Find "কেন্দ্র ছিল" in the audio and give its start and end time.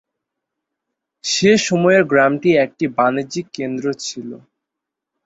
3.57-4.29